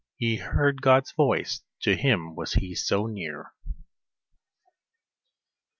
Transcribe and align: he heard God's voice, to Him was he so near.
he 0.15 0.37
heard 0.37 0.81
God's 0.81 1.11
voice, 1.11 1.61
to 1.81 1.95
Him 1.95 2.33
was 2.35 2.53
he 2.53 2.73
so 2.73 3.05
near. 3.05 3.53